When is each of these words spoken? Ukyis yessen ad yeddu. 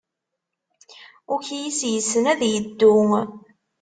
Ukyis 1.33 1.79
yessen 1.91 2.25
ad 2.31 2.41
yeddu. 2.53 2.95